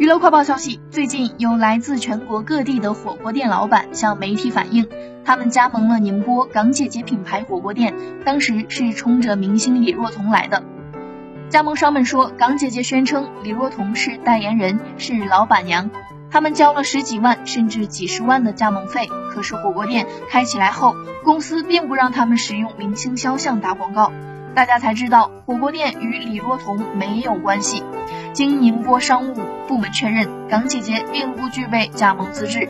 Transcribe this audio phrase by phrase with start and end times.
[0.00, 4.88] 娱乐快报消息，最近有来自全国各地的火锅店老板向媒体反映，
[5.26, 7.94] 他们加盟了宁波港姐姐品牌火锅店，
[8.24, 10.62] 当时是冲着明星李若彤来的。
[11.50, 15.90] 加盟商们说，港姐姐宣称李若彤是代言人，是老板娘，
[16.30, 24.10] 他们交了十几万甚至几十万的加盟费，可是火锅店开起来后，公司并不让他们使用明星肖像打广告。
[24.54, 27.82] 大家才知道，火锅店与李若彤没有关系。
[28.32, 29.34] 经宁波商务
[29.66, 32.68] 部门确认，港姐姐并不具备加盟资质。